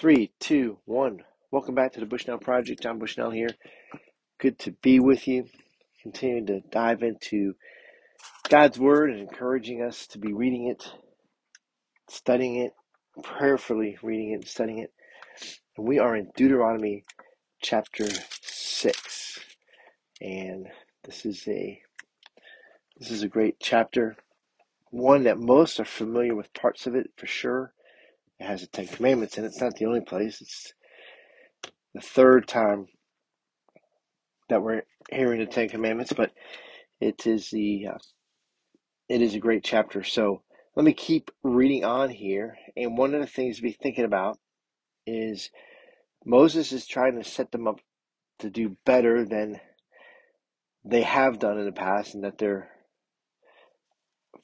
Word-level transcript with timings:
Three, 0.00 0.32
two, 0.40 0.78
one. 0.86 1.24
Welcome 1.50 1.74
back 1.74 1.92
to 1.92 2.00
the 2.00 2.06
Bushnell 2.06 2.38
Project. 2.38 2.82
John 2.82 2.98
Bushnell 2.98 3.32
here. 3.32 3.50
Good 4.38 4.58
to 4.60 4.70
be 4.70 4.98
with 4.98 5.28
you. 5.28 5.44
Continuing 6.00 6.46
to 6.46 6.60
dive 6.72 7.02
into 7.02 7.54
God's 8.48 8.78
Word 8.78 9.10
and 9.10 9.20
encouraging 9.20 9.82
us 9.82 10.06
to 10.06 10.18
be 10.18 10.32
reading 10.32 10.68
it, 10.68 10.90
studying 12.08 12.56
it, 12.56 12.72
prayerfully 13.22 13.98
reading 14.02 14.30
it 14.30 14.36
and 14.36 14.48
studying 14.48 14.78
it. 14.78 14.90
And 15.76 15.86
we 15.86 15.98
are 15.98 16.16
in 16.16 16.30
Deuteronomy 16.34 17.04
chapter 17.60 18.08
six. 18.40 19.38
And 20.22 20.66
this 21.04 21.26
is 21.26 21.46
a 21.46 21.78
this 22.98 23.10
is 23.10 23.22
a 23.22 23.28
great 23.28 23.56
chapter. 23.60 24.16
One 24.90 25.24
that 25.24 25.38
most 25.38 25.78
are 25.78 25.84
familiar 25.84 26.34
with 26.34 26.54
parts 26.54 26.86
of 26.86 26.94
it 26.94 27.10
for 27.18 27.26
sure 27.26 27.74
it 28.40 28.46
has 28.46 28.62
the 28.62 28.66
Ten 28.66 28.86
Commandments 28.86 29.36
and. 29.36 29.46
It's 29.46 29.60
not 29.60 29.76
the 29.76 29.86
only 29.86 30.00
place. 30.00 30.40
It's 30.40 30.72
the 31.94 32.00
third 32.00 32.48
time 32.48 32.86
that 34.48 34.62
we're 34.62 34.82
hearing 35.12 35.40
the 35.40 35.46
Ten 35.46 35.68
Commandments, 35.68 36.12
but 36.12 36.32
it 37.00 37.26
is 37.26 37.50
the 37.50 37.88
uh, 37.94 37.98
it 39.08 39.20
is 39.22 39.34
a 39.34 39.40
great 39.40 39.62
chapter. 39.62 40.02
So 40.02 40.42
let 40.74 40.84
me 40.84 40.94
keep 40.94 41.30
reading 41.42 41.84
on 41.84 42.10
here. 42.10 42.56
And 42.76 42.96
one 42.96 43.14
of 43.14 43.20
the 43.20 43.26
things 43.26 43.56
to 43.56 43.62
be 43.62 43.72
thinking 43.72 44.04
about 44.04 44.38
is 45.06 45.50
Moses 46.24 46.72
is 46.72 46.86
trying 46.86 47.16
to 47.16 47.28
set 47.28 47.52
them 47.52 47.68
up 47.68 47.80
to 48.38 48.50
do 48.50 48.76
better 48.86 49.24
than 49.24 49.60
they 50.84 51.02
have 51.02 51.38
done 51.38 51.58
in 51.58 51.66
the 51.66 51.72
past, 51.72 52.14
and 52.14 52.24
that 52.24 52.38
their 52.38 52.70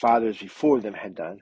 fathers 0.00 0.36
before 0.38 0.80
them 0.80 0.94
had 0.94 1.14
done 1.14 1.40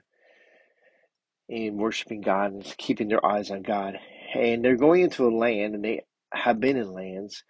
in 1.47 1.77
worshiping 1.77 2.21
God 2.21 2.53
and 2.53 2.63
keeping 2.77 3.07
their 3.07 3.25
eyes 3.25 3.51
on 3.51 3.61
God. 3.61 3.99
And 4.33 4.63
they're 4.63 4.75
going 4.75 5.01
into 5.01 5.27
a 5.27 5.29
land, 5.35 5.75
and 5.75 5.83
they 5.83 6.01
have 6.33 6.59
been 6.59 6.77
in 6.77 6.91
lands 6.91 7.43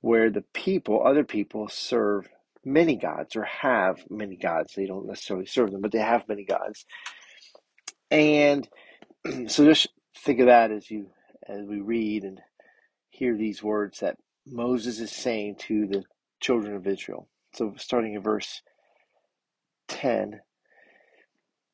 where 0.00 0.30
the 0.30 0.44
people, 0.52 1.04
other 1.04 1.24
people, 1.24 1.68
serve 1.68 2.28
many 2.64 2.96
gods 2.96 3.36
or 3.36 3.44
have 3.44 4.04
many 4.10 4.36
gods. 4.36 4.74
They 4.74 4.86
don't 4.86 5.06
necessarily 5.06 5.46
serve 5.46 5.72
them, 5.72 5.80
but 5.80 5.92
they 5.92 5.98
have 5.98 6.28
many 6.28 6.44
gods. 6.44 6.84
And 8.10 8.68
so 9.48 9.64
just 9.64 9.88
think 10.18 10.40
of 10.40 10.46
that 10.46 10.70
as 10.70 10.90
you 10.90 11.08
as 11.48 11.66
we 11.66 11.80
read 11.80 12.24
and 12.24 12.40
hear 13.10 13.36
these 13.36 13.62
words 13.62 14.00
that 14.00 14.16
Moses 14.46 15.00
is 15.00 15.10
saying 15.10 15.56
to 15.60 15.86
the 15.86 16.04
children 16.40 16.76
of 16.76 16.86
Israel. 16.86 17.28
So 17.54 17.74
starting 17.78 18.14
in 18.14 18.22
verse 18.22 18.62
10 19.88 20.40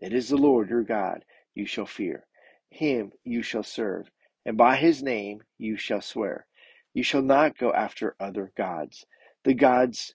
It 0.00 0.12
is 0.12 0.28
the 0.28 0.36
Lord 0.36 0.68
your 0.70 0.82
God 0.82 1.24
you 1.54 1.66
shall 1.66 1.86
fear. 1.86 2.26
Him 2.70 3.12
you 3.24 3.42
shall 3.42 3.62
serve, 3.62 4.10
and 4.44 4.56
by 4.56 4.76
his 4.76 5.02
name 5.02 5.42
you 5.58 5.76
shall 5.76 6.00
swear. 6.00 6.46
You 6.92 7.02
shall 7.02 7.22
not 7.22 7.58
go 7.58 7.72
after 7.72 8.16
other 8.20 8.52
gods, 8.56 9.06
the 9.44 9.54
gods 9.54 10.14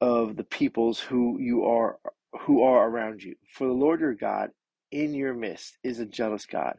of 0.00 0.36
the 0.36 0.44
peoples 0.44 1.00
who 1.00 1.38
you 1.40 1.64
are 1.64 1.98
who 2.42 2.62
are 2.62 2.88
around 2.88 3.22
you. 3.22 3.34
For 3.50 3.66
the 3.66 3.72
Lord 3.72 4.00
your 4.00 4.14
God 4.14 4.50
in 4.90 5.14
your 5.14 5.34
midst 5.34 5.78
is 5.82 5.98
a 5.98 6.06
jealous 6.06 6.46
God, 6.46 6.78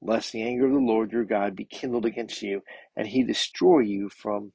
lest 0.00 0.32
the 0.32 0.42
anger 0.42 0.66
of 0.66 0.72
the 0.72 0.78
Lord 0.78 1.12
your 1.12 1.24
God 1.24 1.56
be 1.56 1.64
kindled 1.64 2.06
against 2.06 2.42
you, 2.42 2.62
and 2.96 3.06
he 3.06 3.22
destroy 3.22 3.80
you 3.80 4.08
from 4.08 4.52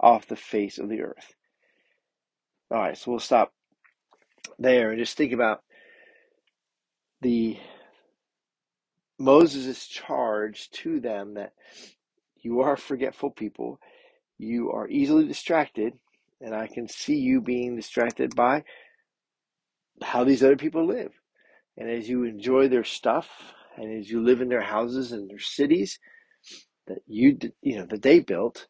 off 0.00 0.26
the 0.26 0.36
face 0.36 0.78
of 0.78 0.88
the 0.88 1.02
earth. 1.02 1.34
All 2.70 2.78
right, 2.78 2.96
so 2.96 3.10
we'll 3.10 3.20
stop 3.20 3.52
there 4.58 4.90
and 4.90 4.98
just 4.98 5.16
think 5.16 5.32
about 5.32 5.62
the 7.22 7.58
Moses' 9.18 9.86
charge 9.86 10.70
to 10.72 11.00
them 11.00 11.34
that 11.34 11.52
you 12.42 12.60
are 12.60 12.76
forgetful 12.76 13.30
people, 13.30 13.80
you 14.38 14.72
are 14.72 14.88
easily 14.88 15.26
distracted, 15.26 15.94
and 16.40 16.54
I 16.54 16.66
can 16.66 16.88
see 16.88 17.16
you 17.16 17.40
being 17.40 17.76
distracted 17.76 18.34
by 18.34 18.64
how 20.02 20.24
these 20.24 20.42
other 20.42 20.56
people 20.56 20.86
live. 20.86 21.12
And 21.76 21.88
as 21.88 22.08
you 22.08 22.24
enjoy 22.24 22.68
their 22.68 22.84
stuff, 22.84 23.28
and 23.76 23.98
as 23.98 24.10
you 24.10 24.22
live 24.22 24.40
in 24.40 24.48
their 24.48 24.62
houses 24.62 25.12
and 25.12 25.30
their 25.30 25.38
cities 25.38 25.98
that 26.86 26.98
you 27.06 27.38
you 27.62 27.78
know 27.78 27.86
that 27.86 28.02
they 28.02 28.18
built, 28.20 28.66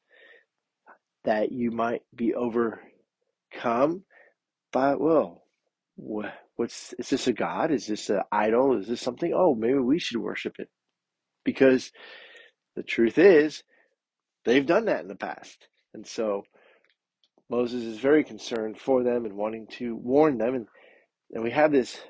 that 1.24 1.50
you 1.50 1.70
might 1.70 2.02
be 2.14 2.34
overcome 2.34 4.04
by 4.72 4.94
well, 4.94 5.42
what's 6.62 6.94
is 6.96 7.10
this 7.10 7.26
a 7.26 7.32
god? 7.32 7.72
Is 7.72 7.88
this 7.88 8.08
an 8.08 8.20
idol? 8.30 8.78
Is 8.78 8.86
this 8.86 9.00
something? 9.00 9.32
Oh, 9.34 9.56
maybe 9.56 9.80
we 9.80 9.98
should 9.98 10.18
worship 10.18 10.60
it 10.60 10.68
because 11.44 11.90
the 12.76 12.84
truth 12.84 13.18
is 13.18 13.64
they've 14.44 14.64
done 14.64 14.84
that 14.84 15.00
in 15.00 15.08
the 15.08 15.16
past, 15.16 15.66
and 15.92 16.06
so 16.06 16.44
Moses 17.50 17.82
is 17.82 17.98
very 17.98 18.22
concerned 18.22 18.78
for 18.78 19.02
them 19.02 19.24
and 19.24 19.34
wanting 19.34 19.66
to 19.78 19.96
warn 19.96 20.38
them, 20.38 20.54
and 20.54 20.66
and 21.32 21.42
we 21.42 21.50
have 21.50 21.72
this 21.72 22.00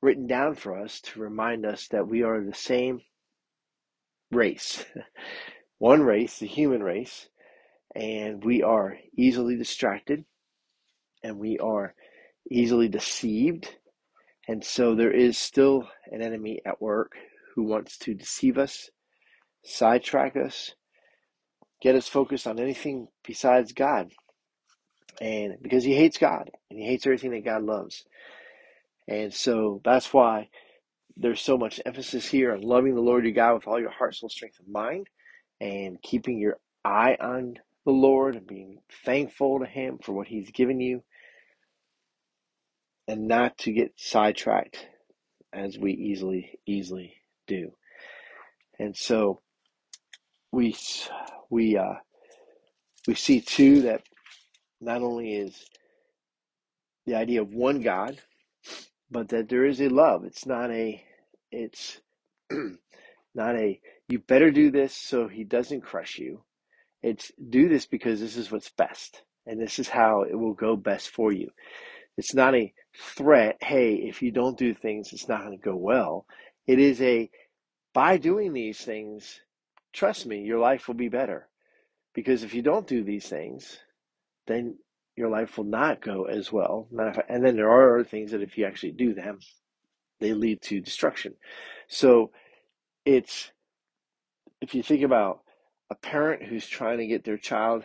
written 0.00 0.28
down 0.28 0.54
for 0.54 0.78
us 0.78 1.00
to 1.00 1.20
remind 1.20 1.66
us 1.66 1.88
that 1.88 2.06
we 2.06 2.22
are 2.22 2.40
the 2.40 2.54
same 2.54 3.00
race, 4.30 4.84
one 5.78 6.00
race, 6.02 6.38
the 6.38 6.46
human 6.46 6.80
race, 6.80 7.28
and 7.96 8.44
we 8.44 8.62
are 8.62 8.98
easily 9.18 9.56
distracted 9.56 10.24
and 11.24 11.38
we 11.38 11.58
are 11.58 11.92
easily 12.50 12.88
deceived. 12.88 13.74
And 14.48 14.64
so 14.64 14.94
there 14.94 15.12
is 15.12 15.38
still 15.38 15.88
an 16.10 16.22
enemy 16.22 16.60
at 16.64 16.80
work 16.80 17.12
who 17.54 17.64
wants 17.64 17.98
to 17.98 18.14
deceive 18.14 18.58
us, 18.58 18.90
sidetrack 19.64 20.36
us, 20.36 20.74
get 21.80 21.94
us 21.94 22.08
focused 22.08 22.46
on 22.46 22.58
anything 22.58 23.08
besides 23.26 23.72
God. 23.72 24.12
And 25.20 25.56
because 25.60 25.84
he 25.84 25.94
hates 25.94 26.18
God 26.18 26.50
and 26.70 26.78
he 26.78 26.86
hates 26.86 27.06
everything 27.06 27.32
that 27.32 27.44
God 27.44 27.62
loves. 27.62 28.04
And 29.06 29.32
so 29.34 29.80
that's 29.84 30.12
why 30.12 30.48
there's 31.16 31.42
so 31.42 31.58
much 31.58 31.80
emphasis 31.84 32.26
here 32.26 32.52
on 32.52 32.62
loving 32.62 32.94
the 32.94 33.00
Lord 33.00 33.24
your 33.24 33.34
God 33.34 33.54
with 33.54 33.66
all 33.66 33.80
your 33.80 33.90
heart, 33.90 34.14
soul, 34.14 34.28
strength, 34.28 34.58
and 34.58 34.72
mind, 34.72 35.08
and 35.60 36.00
keeping 36.00 36.38
your 36.38 36.58
eye 36.84 37.16
on 37.20 37.58
the 37.84 37.92
Lord 37.92 38.36
and 38.36 38.46
being 38.46 38.78
thankful 39.04 39.58
to 39.58 39.66
Him 39.66 39.98
for 40.02 40.12
what 40.12 40.28
He's 40.28 40.50
given 40.50 40.80
you, 40.80 41.02
and 43.10 43.26
not 43.26 43.58
to 43.58 43.72
get 43.72 43.92
sidetracked 43.96 44.86
as 45.52 45.76
we 45.76 45.92
easily, 45.92 46.60
easily 46.64 47.14
do. 47.48 47.72
And 48.78 48.96
so 48.96 49.40
we 50.52 50.76
we 51.50 51.76
uh, 51.76 51.94
we 53.08 53.14
see 53.16 53.40
too 53.40 53.82
that 53.82 54.02
not 54.80 55.02
only 55.02 55.34
is 55.34 55.64
the 57.04 57.16
idea 57.16 57.42
of 57.42 57.52
one 57.52 57.80
God, 57.80 58.20
but 59.10 59.30
that 59.30 59.48
there 59.48 59.66
is 59.66 59.80
a 59.80 59.88
love. 59.88 60.24
It's 60.24 60.46
not 60.46 60.70
a 60.70 61.02
it's 61.50 62.00
not 63.34 63.56
a 63.56 63.80
you 64.08 64.20
better 64.20 64.52
do 64.52 64.70
this 64.70 64.94
so 64.94 65.26
he 65.26 65.42
doesn't 65.42 65.80
crush 65.80 66.16
you. 66.16 66.44
It's 67.02 67.32
do 67.50 67.68
this 67.68 67.86
because 67.86 68.20
this 68.20 68.36
is 68.36 68.52
what's 68.52 68.70
best 68.70 69.22
and 69.46 69.60
this 69.60 69.80
is 69.80 69.88
how 69.88 70.22
it 70.22 70.38
will 70.38 70.54
go 70.54 70.76
best 70.76 71.10
for 71.10 71.32
you. 71.32 71.50
It's 72.16 72.34
not 72.34 72.54
a 72.54 72.72
threat, 72.96 73.58
hey, 73.60 73.94
if 73.94 74.22
you 74.22 74.30
don't 74.30 74.58
do 74.58 74.74
things, 74.74 75.12
it's 75.12 75.28
not 75.28 75.40
going 75.44 75.56
to 75.56 75.64
go 75.64 75.76
well. 75.76 76.26
It 76.66 76.78
is 76.78 77.00
a 77.00 77.30
by 77.92 78.18
doing 78.18 78.52
these 78.52 78.80
things, 78.80 79.40
trust 79.92 80.26
me, 80.26 80.42
your 80.42 80.58
life 80.58 80.86
will 80.86 80.94
be 80.94 81.08
better. 81.08 81.48
Because 82.14 82.42
if 82.42 82.54
you 82.54 82.62
don't 82.62 82.86
do 82.86 83.02
these 83.02 83.26
things, 83.26 83.78
then 84.46 84.76
your 85.16 85.28
life 85.28 85.56
will 85.56 85.64
not 85.64 86.00
go 86.00 86.24
as 86.24 86.52
well. 86.52 86.88
And 87.28 87.44
then 87.44 87.56
there 87.56 87.70
are 87.70 87.94
other 87.94 88.08
things 88.08 88.32
that 88.32 88.42
if 88.42 88.58
you 88.58 88.64
actually 88.64 88.92
do 88.92 89.14
them, 89.14 89.38
they 90.18 90.32
lead 90.32 90.60
to 90.62 90.80
destruction. 90.80 91.34
So 91.88 92.30
it's 93.04 93.50
if 94.60 94.74
you 94.74 94.82
think 94.82 95.02
about 95.02 95.40
a 95.90 95.94
parent 95.94 96.42
who's 96.42 96.66
trying 96.66 96.98
to 96.98 97.06
get 97.06 97.24
their 97.24 97.38
child 97.38 97.84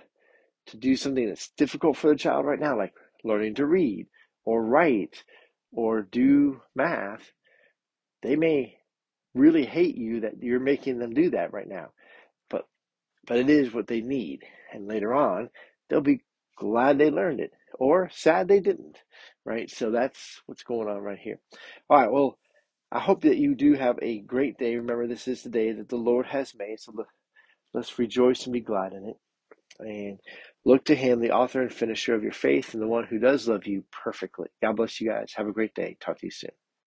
to 0.67 0.77
do 0.77 0.95
something 0.95 1.27
that's 1.27 1.49
difficult 1.49 1.97
for 1.97 2.09
the 2.09 2.15
child 2.15 2.45
right 2.45 2.59
now, 2.59 2.77
like 2.77 2.93
learning 3.23 3.55
to 3.55 3.65
read 3.65 4.07
or 4.45 4.63
write 4.63 5.23
or 5.71 6.03
do 6.03 6.51
mm-hmm. 6.51 6.59
math, 6.75 7.31
they 8.21 8.35
may 8.35 8.77
really 9.33 9.65
hate 9.65 9.95
you 9.97 10.21
that 10.21 10.41
you're 10.41 10.59
making 10.59 10.99
them 10.99 11.13
do 11.13 11.31
that 11.31 11.53
right 11.53 11.67
now. 11.67 11.89
But 12.49 12.65
but 13.27 13.37
it 13.37 13.49
is 13.49 13.73
what 13.73 13.87
they 13.87 14.01
need. 14.01 14.43
And 14.71 14.87
later 14.87 15.13
on, 15.13 15.49
they'll 15.89 16.01
be 16.01 16.21
glad 16.57 16.97
they 16.97 17.11
learned 17.11 17.41
it 17.41 17.51
or 17.77 18.09
sad 18.13 18.47
they 18.47 18.59
didn't. 18.59 18.97
Right? 19.43 19.69
So 19.69 19.91
that's 19.91 20.41
what's 20.45 20.63
going 20.63 20.87
on 20.87 21.01
right 21.01 21.19
here. 21.19 21.39
All 21.89 21.99
right, 21.99 22.11
well, 22.11 22.37
I 22.91 22.99
hope 22.99 23.21
that 23.21 23.37
you 23.37 23.55
do 23.55 23.73
have 23.73 23.99
a 24.01 24.19
great 24.19 24.57
day. 24.57 24.75
Remember, 24.75 25.07
this 25.07 25.27
is 25.27 25.43
the 25.43 25.49
day 25.49 25.71
that 25.71 25.89
the 25.89 25.97
Lord 25.97 26.27
has 26.27 26.55
made. 26.57 26.79
So 26.79 26.93
let's 27.73 27.99
rejoice 27.99 28.45
and 28.45 28.53
be 28.53 28.61
glad 28.61 28.93
in 28.93 29.05
it. 29.05 29.17
And 29.79 30.19
look 30.65 30.85
to 30.85 30.95
Him, 30.95 31.21
the 31.21 31.31
author 31.31 31.61
and 31.61 31.73
finisher 31.73 32.15
of 32.15 32.23
your 32.23 32.33
faith, 32.33 32.73
and 32.73 32.83
the 32.83 32.87
one 32.87 33.05
who 33.05 33.19
does 33.19 33.47
love 33.47 33.67
you 33.67 33.85
perfectly. 33.91 34.49
God 34.61 34.77
bless 34.77 35.01
you 35.01 35.09
guys. 35.09 35.33
Have 35.35 35.47
a 35.47 35.53
great 35.53 35.75
day. 35.75 35.97
Talk 35.99 36.19
to 36.19 36.27
you 36.27 36.31
soon. 36.31 36.51